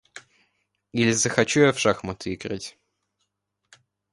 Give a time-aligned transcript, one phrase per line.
[0.93, 2.75] Или захочу я в шахматы играть.